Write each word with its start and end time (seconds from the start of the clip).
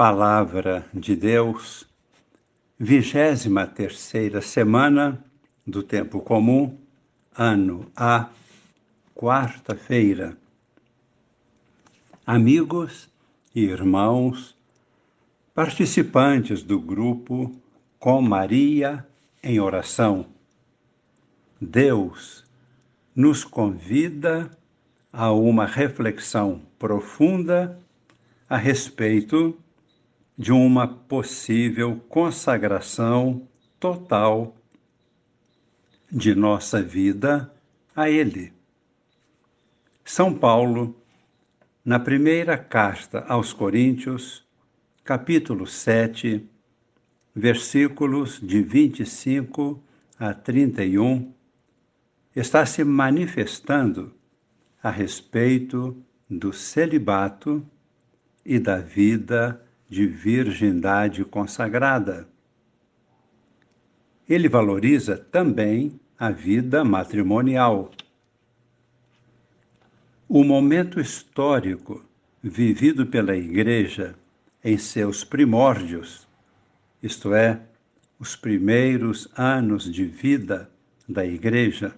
Palavra 0.00 0.86
de 0.94 1.14
Deus, 1.14 1.86
vigésima 2.78 3.66
terceira 3.66 4.40
semana 4.40 5.22
do 5.66 5.82
tempo 5.82 6.20
comum, 6.20 6.78
ano 7.36 7.84
A, 7.94 8.30
quarta-feira. 9.14 10.38
Amigos 12.26 13.10
e 13.54 13.60
irmãos, 13.60 14.56
participantes 15.54 16.62
do 16.62 16.80
grupo 16.80 17.54
Com 17.98 18.22
Maria 18.22 19.06
em 19.42 19.60
Oração, 19.60 20.24
Deus 21.60 22.42
nos 23.14 23.44
convida 23.44 24.50
a 25.12 25.30
uma 25.30 25.66
reflexão 25.66 26.62
profunda 26.78 27.78
a 28.48 28.56
respeito 28.56 29.54
de 30.40 30.52
uma 30.52 30.88
possível 30.88 32.02
consagração 32.08 33.46
total 33.78 34.56
de 36.10 36.34
nossa 36.34 36.82
vida 36.82 37.52
a 37.94 38.08
Ele. 38.08 38.50
São 40.02 40.32
Paulo, 40.32 40.98
na 41.84 42.00
primeira 42.00 42.56
carta 42.56 43.22
aos 43.28 43.52
Coríntios, 43.52 44.42
capítulo 45.04 45.66
7, 45.66 46.48
versículos 47.36 48.40
de 48.40 48.62
25 48.62 49.78
a 50.18 50.32
31, 50.32 51.34
está 52.34 52.64
se 52.64 52.82
manifestando 52.82 54.14
a 54.82 54.88
respeito 54.88 56.02
do 56.30 56.50
celibato 56.50 57.62
e 58.42 58.58
da 58.58 58.78
vida 58.78 59.62
de 59.90 60.06
virgindade 60.06 61.24
consagrada. 61.24 62.28
Ele 64.28 64.48
valoriza 64.48 65.18
também 65.18 66.00
a 66.16 66.30
vida 66.30 66.84
matrimonial. 66.84 67.90
O 70.28 70.44
momento 70.44 71.00
histórico 71.00 72.04
vivido 72.40 73.04
pela 73.04 73.36
Igreja 73.36 74.14
em 74.62 74.78
seus 74.78 75.24
primórdios, 75.24 76.28
isto 77.02 77.34
é, 77.34 77.60
os 78.16 78.36
primeiros 78.36 79.28
anos 79.36 79.92
de 79.92 80.04
vida 80.04 80.70
da 81.08 81.26
Igreja. 81.26 81.96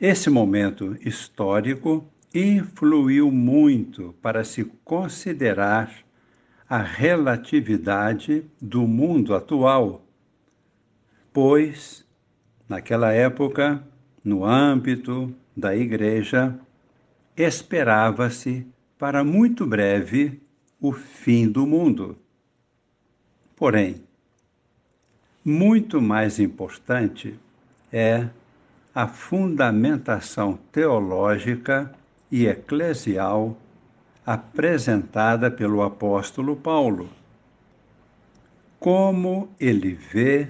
Esse 0.00 0.28
momento 0.28 0.96
histórico 1.00 2.04
influiu 2.34 3.30
muito 3.30 4.12
para 4.20 4.42
se 4.42 4.64
considerar 4.84 6.04
a 6.68 6.78
relatividade 6.78 8.44
do 8.60 8.86
mundo 8.86 9.34
atual, 9.34 10.04
pois, 11.32 12.04
naquela 12.68 13.12
época, 13.12 13.82
no 14.24 14.44
âmbito 14.44 15.32
da 15.56 15.76
Igreja, 15.76 16.58
esperava-se 17.36 18.66
para 18.98 19.22
muito 19.22 19.64
breve 19.64 20.40
o 20.80 20.92
fim 20.92 21.48
do 21.48 21.66
mundo. 21.66 22.16
Porém, 23.54 24.02
muito 25.44 26.00
mais 26.00 26.40
importante 26.40 27.38
é 27.92 28.28
a 28.92 29.06
fundamentação 29.06 30.58
teológica 30.72 31.94
e 32.30 32.46
eclesial 32.46 33.56
apresentada 34.24 35.50
pelo 35.50 35.82
apóstolo 35.82 36.56
Paulo. 36.56 37.10
Como 38.78 39.48
ele 39.58 39.94
vê 39.94 40.48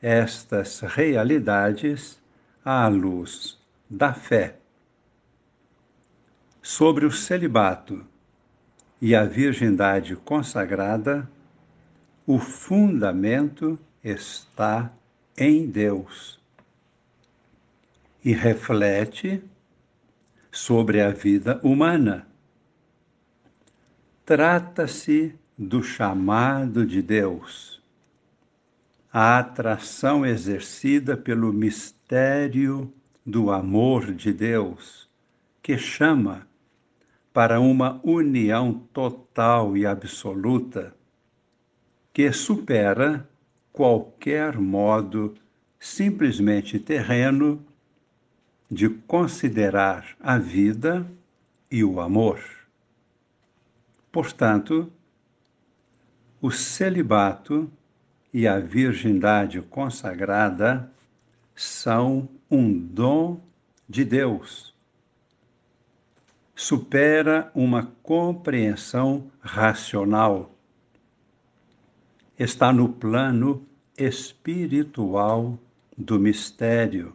estas 0.00 0.80
realidades 0.80 2.20
à 2.64 2.88
luz 2.88 3.58
da 3.88 4.12
fé. 4.12 4.56
Sobre 6.60 7.06
o 7.06 7.10
celibato 7.10 8.04
e 9.00 9.14
a 9.14 9.24
virgindade 9.24 10.14
consagrada, 10.16 11.28
o 12.26 12.38
fundamento 12.38 13.78
está 14.02 14.92
em 15.36 15.66
Deus 15.66 16.40
e 18.24 18.32
reflete 18.32 19.42
sobre 20.52 21.00
a 21.00 21.10
vida 21.10 21.58
humana. 21.62 22.26
Trata-se 24.24 25.34
do 25.56 25.82
chamado 25.82 26.86
de 26.86 27.00
Deus, 27.00 27.82
a 29.10 29.38
atração 29.38 30.24
exercida 30.24 31.16
pelo 31.16 31.52
mistério 31.52 32.92
do 33.24 33.50
amor 33.50 34.12
de 34.12 34.32
Deus, 34.32 35.08
que 35.62 35.78
chama 35.78 36.46
para 37.32 37.58
uma 37.58 37.98
união 38.04 38.74
total 38.92 39.76
e 39.76 39.86
absoluta, 39.86 40.94
que 42.12 42.30
supera 42.30 43.26
qualquer 43.72 44.58
modo 44.58 45.34
simplesmente 45.80 46.78
terreno 46.78 47.64
de 48.72 48.88
considerar 48.88 50.16
a 50.18 50.38
vida 50.38 51.06
e 51.70 51.84
o 51.84 52.00
amor. 52.00 52.42
Portanto, 54.10 54.90
o 56.40 56.50
celibato 56.50 57.70
e 58.32 58.48
a 58.48 58.58
virgindade 58.58 59.60
consagrada 59.60 60.90
são 61.54 62.26
um 62.50 62.72
dom 62.72 63.42
de 63.86 64.06
Deus. 64.06 64.74
Supera 66.56 67.52
uma 67.54 67.92
compreensão 68.02 69.30
racional. 69.42 70.50
Está 72.38 72.72
no 72.72 72.88
plano 72.88 73.66
espiritual 73.98 75.58
do 75.94 76.18
mistério 76.18 77.14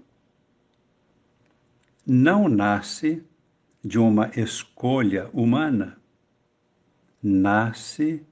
não 2.09 2.47
nasce 2.47 3.21
de 3.83 3.99
uma 3.99 4.31
escolha 4.33 5.29
humana, 5.33 5.97
nasce 7.21 8.23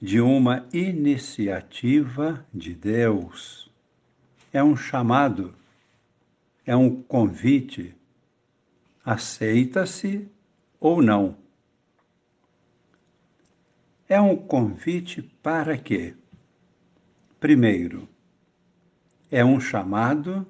de 0.00 0.20
uma 0.20 0.64
iniciativa 0.72 2.46
de 2.54 2.72
Deus. 2.72 3.68
É 4.52 4.62
um 4.62 4.76
chamado, 4.76 5.52
é 6.64 6.76
um 6.76 7.02
convite. 7.02 7.96
Aceita-se 9.04 10.28
ou 10.78 11.02
não. 11.02 11.36
É 14.08 14.20
um 14.20 14.36
convite 14.36 15.20
para 15.42 15.76
quê? 15.76 16.14
Primeiro, 17.40 18.08
é 19.32 19.44
um 19.44 19.58
chamado 19.58 20.46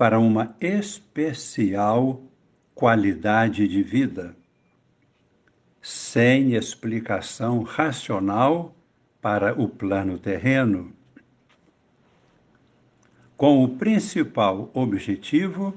para 0.00 0.18
uma 0.18 0.56
especial 0.62 2.22
qualidade 2.74 3.68
de 3.68 3.82
vida, 3.82 4.34
sem 5.82 6.54
explicação 6.54 7.62
racional 7.62 8.74
para 9.20 9.52
o 9.60 9.68
plano 9.68 10.18
terreno, 10.18 10.90
com 13.36 13.62
o 13.62 13.76
principal 13.76 14.70
objetivo 14.72 15.76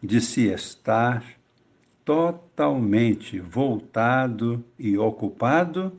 de 0.00 0.20
se 0.20 0.46
estar 0.46 1.24
totalmente 2.04 3.40
voltado 3.40 4.64
e 4.78 4.96
ocupado 4.96 5.92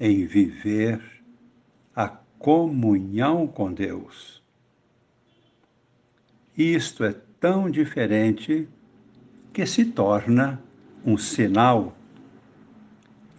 em 0.00 0.24
viver 0.24 0.98
a 1.94 2.08
comunhão 2.38 3.46
com 3.46 3.70
Deus 3.70 4.45
isto 6.56 7.04
é 7.04 7.14
tão 7.38 7.70
diferente 7.70 8.68
que 9.52 9.66
se 9.66 9.84
torna 9.84 10.60
um 11.04 11.16
sinal. 11.16 11.96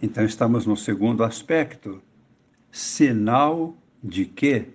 Então, 0.00 0.24
estamos 0.24 0.66
no 0.66 0.76
segundo 0.76 1.24
aspecto. 1.24 2.00
Sinal 2.70 3.76
de 4.02 4.24
quê? 4.24 4.68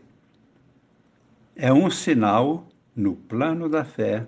É 1.55 1.71
um 1.71 1.89
sinal 1.89 2.67
no 2.95 3.15
plano 3.15 3.69
da 3.69 3.85
fé 3.85 4.27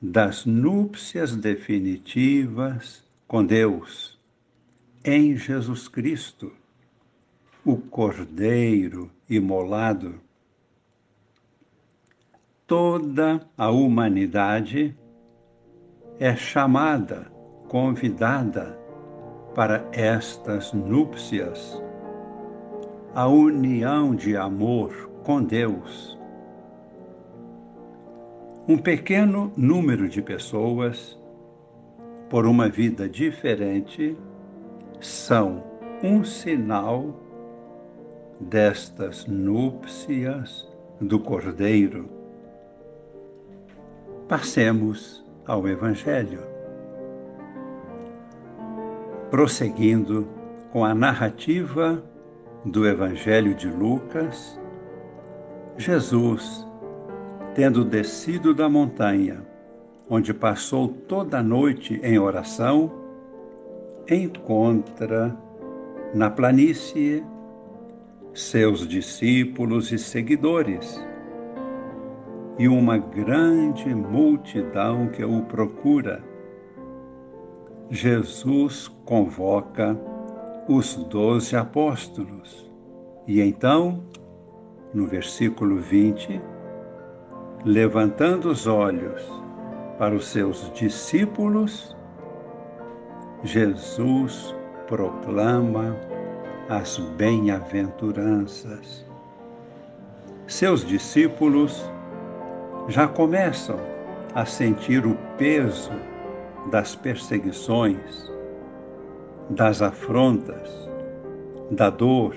das 0.00 0.46
núpcias 0.46 1.36
definitivas 1.36 3.04
com 3.28 3.44
Deus, 3.44 4.18
em 5.04 5.36
Jesus 5.36 5.88
Cristo, 5.88 6.52
o 7.64 7.76
Cordeiro 7.76 9.10
imolado 9.28 10.18
toda 12.70 13.40
a 13.58 13.68
humanidade 13.68 14.96
é 16.20 16.36
chamada, 16.36 17.26
convidada 17.66 18.78
para 19.56 19.84
estas 19.90 20.72
núpcias, 20.72 21.82
a 23.12 23.26
união 23.26 24.14
de 24.14 24.36
amor 24.36 25.10
com 25.24 25.42
Deus. 25.42 26.16
Um 28.68 28.78
pequeno 28.78 29.52
número 29.56 30.08
de 30.08 30.22
pessoas, 30.22 31.20
por 32.28 32.46
uma 32.46 32.68
vida 32.68 33.08
diferente, 33.08 34.16
são 35.00 35.64
um 36.04 36.22
sinal 36.22 37.16
destas 38.38 39.26
núpcias 39.26 40.72
do 41.00 41.18
Cordeiro. 41.18 42.19
Passemos 44.30 45.24
ao 45.44 45.66
Evangelho. 45.66 46.38
Prosseguindo 49.28 50.24
com 50.70 50.84
a 50.84 50.94
narrativa 50.94 52.00
do 52.64 52.86
Evangelho 52.86 53.56
de 53.56 53.66
Lucas, 53.66 54.56
Jesus, 55.76 56.64
tendo 57.56 57.84
descido 57.84 58.54
da 58.54 58.68
montanha, 58.68 59.44
onde 60.08 60.32
passou 60.32 60.86
toda 60.86 61.40
a 61.40 61.42
noite 61.42 61.98
em 62.00 62.16
oração, 62.16 62.88
encontra 64.08 65.36
na 66.14 66.30
planície 66.30 67.24
seus 68.32 68.86
discípulos 68.86 69.90
e 69.90 69.98
seguidores 69.98 71.04
e 72.58 72.68
uma 72.68 72.98
grande 72.98 73.94
multidão 73.94 75.08
que 75.08 75.24
o 75.24 75.42
procura. 75.42 76.22
Jesus 77.90 78.88
convoca 79.04 79.98
os 80.68 80.94
doze 80.96 81.56
apóstolos 81.56 82.70
e 83.26 83.40
então, 83.40 84.02
no 84.92 85.06
versículo 85.06 85.76
20, 85.76 86.40
levantando 87.64 88.50
os 88.50 88.66
olhos 88.66 89.22
para 89.98 90.14
os 90.14 90.26
seus 90.26 90.70
discípulos, 90.72 91.96
Jesus 93.44 94.54
proclama 94.86 95.96
as 96.68 96.98
bem-aventuranças. 97.16 99.06
Seus 100.46 100.84
discípulos 100.84 101.88
já 102.88 103.06
começam 103.06 103.78
a 104.34 104.44
sentir 104.44 105.06
o 105.06 105.16
peso 105.36 105.92
das 106.70 106.94
perseguições, 106.94 108.30
das 109.50 109.82
afrontas, 109.82 110.88
da 111.70 111.90
dor, 111.90 112.36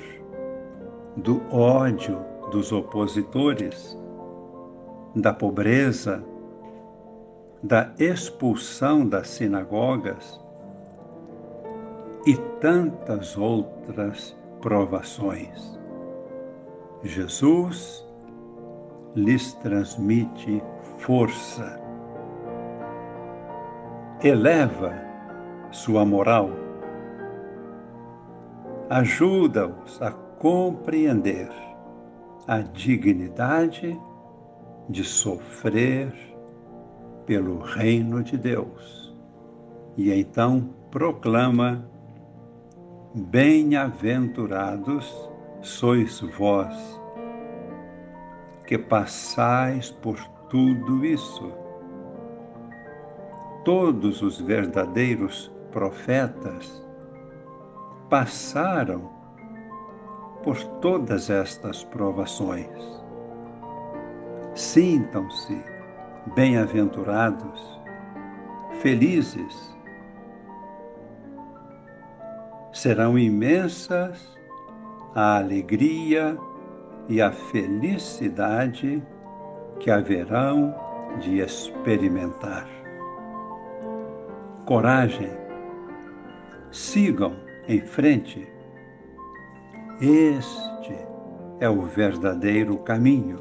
do 1.17 1.41
ódio 1.51 2.19
dos 2.51 2.71
opositores, 2.71 3.97
da 5.15 5.33
pobreza, 5.33 6.23
da 7.61 7.91
expulsão 7.97 9.07
das 9.07 9.29
sinagogas 9.29 10.39
e 12.25 12.35
tantas 12.59 13.37
outras 13.37 14.35
provações. 14.61 15.79
Jesus 17.03 18.05
lhes 19.15 19.54
transmite 19.54 20.62
força, 20.98 21.80
eleva 24.24 24.94
sua 25.71 26.06
moral, 26.06 26.50
ajuda-os 28.89 30.01
a 30.01 30.12
compreender 30.12 31.50
a 32.48 32.60
dignidade 32.60 34.00
de 34.89 35.04
sofrer 35.04 36.12
pelo 37.25 37.60
reino 37.60 38.21
de 38.21 38.38
Deus. 38.38 39.15
E 39.95 40.12
então 40.12 40.69
proclama 40.92 41.86
Bem-aventurados 43.15 45.13
sois 45.62 46.19
vós, 46.36 47.00
que 48.73 48.77
passais 48.79 49.91
por 49.91 50.17
tudo 50.49 51.05
isso. 51.05 51.53
Todos 53.63 54.23
os 54.23 54.41
verdadeiros 54.41 55.53
profetas 55.71 56.83
passaram 58.09 59.11
por 60.43 60.57
todas 60.81 61.29
estas 61.29 61.83
provações. 61.83 62.67
Sintam-se 64.55 65.63
bem-aventurados, 66.33 67.79
felizes, 68.81 69.77
serão 72.73 73.19
imensas 73.19 74.35
a 75.13 75.37
alegria 75.37 76.35
e 77.09 77.21
a 77.21 77.31
felicidade 77.31 79.03
que 79.79 79.91
haverão 79.91 80.73
de 81.19 81.39
experimentar. 81.39 82.67
Coragem, 84.65 85.29
sigam 86.71 87.35
em 87.67 87.81
frente. 87.81 88.47
Este 90.01 90.97
é 91.59 91.69
o 91.69 91.83
verdadeiro 91.83 92.77
caminho. 92.77 93.39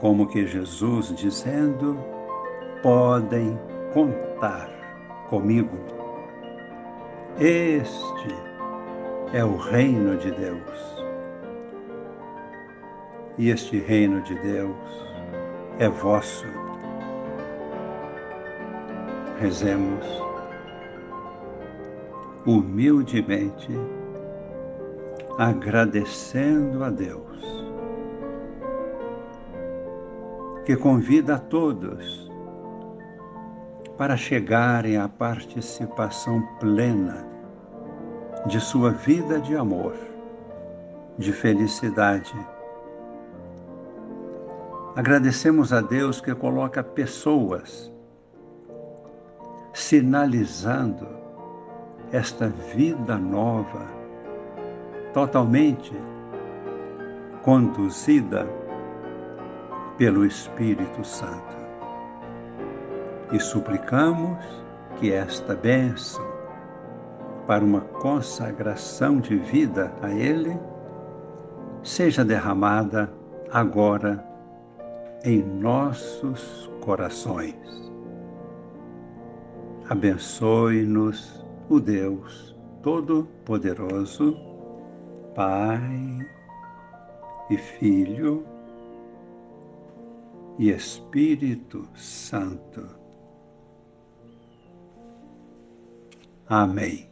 Como 0.00 0.26
que 0.28 0.46
Jesus 0.46 1.14
dizendo: 1.14 1.98
podem 2.82 3.58
contar 3.92 4.70
comigo. 5.28 5.76
Este 7.38 8.51
é 9.32 9.42
o 9.42 9.56
reino 9.56 10.16
de 10.18 10.30
Deus. 10.30 11.02
E 13.38 13.48
este 13.48 13.78
reino 13.78 14.20
de 14.22 14.34
Deus 14.40 14.76
é 15.78 15.88
vosso. 15.88 16.44
Rezemos 19.40 20.04
humildemente, 22.44 23.70
agradecendo 25.38 26.84
a 26.84 26.90
Deus, 26.90 27.42
que 30.66 30.76
convida 30.76 31.36
a 31.36 31.38
todos 31.38 32.30
para 33.96 34.16
chegarem 34.16 34.98
à 34.98 35.08
participação 35.08 36.42
plena 36.60 37.31
de 38.46 38.60
sua 38.60 38.90
vida 38.90 39.40
de 39.40 39.56
amor, 39.56 39.94
de 41.16 41.32
felicidade. 41.32 42.34
Agradecemos 44.96 45.72
a 45.72 45.80
Deus 45.80 46.20
que 46.20 46.34
coloca 46.34 46.82
pessoas 46.82 47.90
sinalizando 49.72 51.08
esta 52.10 52.48
vida 52.74 53.16
nova, 53.16 53.86
totalmente 55.14 55.94
conduzida 57.42 58.46
pelo 59.96 60.26
Espírito 60.26 61.04
Santo 61.04 61.56
e 63.32 63.40
suplicamos 63.40 64.38
que 64.98 65.12
esta 65.12 65.54
bênção 65.54 66.31
para 67.46 67.64
uma 67.64 67.80
consagração 67.80 69.20
de 69.20 69.36
vida 69.36 69.92
a 70.00 70.10
Ele 70.10 70.56
seja 71.82 72.24
derramada 72.24 73.12
agora 73.50 74.24
em 75.24 75.42
nossos 75.42 76.70
corações. 76.80 77.56
Abençoe-nos 79.88 81.44
o 81.68 81.78
Deus 81.80 82.56
Todo-Poderoso, 82.82 84.36
Pai 85.34 86.18
e 87.50 87.56
Filho 87.56 88.44
e 90.58 90.70
Espírito 90.70 91.88
Santo. 91.94 92.86
Amém. 96.48 97.11